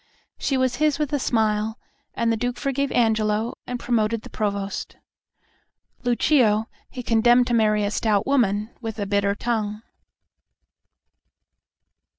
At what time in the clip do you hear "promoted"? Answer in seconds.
3.79-4.23